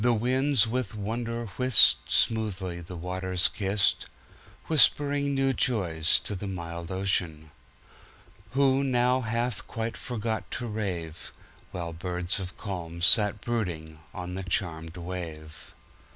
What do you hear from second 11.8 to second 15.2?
birds of calm sit brooding on the charmed